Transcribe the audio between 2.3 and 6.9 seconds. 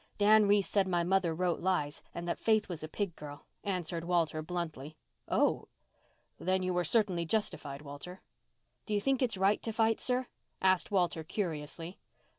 that Faith was a pig girl," answered Walter bluntly. "Oh—h! Then you were